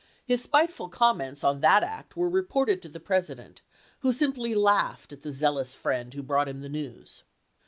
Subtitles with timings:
[0.25, 3.61] His spiteful comments on that act were reported to the President,
[3.99, 7.23] who simply laughed at the zealous friend who brought him the news.